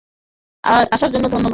আসার 0.93 1.11
জন্য 1.13 1.25
ধন্যবাদ! 1.25 1.49